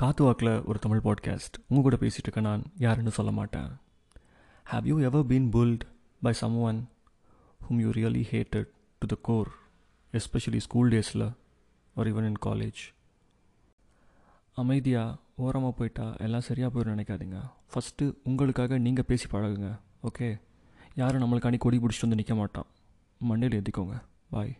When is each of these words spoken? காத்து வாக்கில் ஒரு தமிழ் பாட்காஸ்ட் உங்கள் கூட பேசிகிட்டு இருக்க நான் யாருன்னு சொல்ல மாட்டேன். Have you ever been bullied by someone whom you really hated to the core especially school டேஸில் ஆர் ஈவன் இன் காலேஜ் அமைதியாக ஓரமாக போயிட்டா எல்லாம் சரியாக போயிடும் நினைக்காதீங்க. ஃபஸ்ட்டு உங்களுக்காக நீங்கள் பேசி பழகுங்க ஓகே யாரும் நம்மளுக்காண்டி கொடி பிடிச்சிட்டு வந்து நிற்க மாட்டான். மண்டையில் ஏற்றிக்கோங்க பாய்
காத்து 0.00 0.24
வாக்கில் 0.24 0.62
ஒரு 0.64 0.78
தமிழ் 0.78 1.00
பாட்காஸ்ட் 1.04 1.56
உங்கள் 1.68 1.82
கூட 1.82 1.96
பேசிகிட்டு 1.96 2.22
இருக்க 2.22 2.40
நான் 2.40 2.62
யாருன்னு 2.78 3.10
சொல்ல 3.10 3.32
மாட்டேன். 3.32 3.68
Have 4.70 4.84
you 4.84 4.98
ever 4.98 5.26
been 5.26 5.48
bullied 5.54 5.80
by 6.22 6.32
someone 6.60 6.88
whom 7.64 7.80
you 7.80 7.90
really 7.90 8.22
hated 8.30 8.68
to 8.98 9.06
the 9.06 9.16
core 9.22 9.48
especially 10.12 10.56
school 10.56 10.90
டேஸில் 10.90 11.32
ஆர் 11.94 12.06
ஈவன் 12.06 12.24
இன் 12.24 12.40
காலேஜ் 12.46 12.80
அமைதியாக 14.54 15.16
ஓரமாக 15.36 15.74
போயிட்டா 15.76 16.14
எல்லாம் 16.16 16.40
சரியாக 16.40 16.70
போயிடும் 16.72 16.98
நினைக்காதீங்க. 16.98 17.40
ஃபஸ்ட்டு 17.74 18.14
உங்களுக்காக 18.24 18.78
நீங்கள் 18.78 19.04
பேசி 19.04 19.26
பழகுங்க 19.28 19.78
ஓகே 20.02 20.40
யாரும் 20.94 21.22
நம்மளுக்காண்டி 21.22 21.58
கொடி 21.58 21.76
பிடிச்சிட்டு 21.76 22.00
வந்து 22.00 22.16
நிற்க 22.16 22.34
மாட்டான். 22.34 22.66
மண்டையில் 23.28 23.62
ஏற்றிக்கோங்க 23.62 24.02
பாய் 24.30 24.58